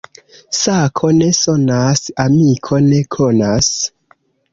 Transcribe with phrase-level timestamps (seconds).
[0.59, 3.69] Sako ne sonas, amiko ne konas.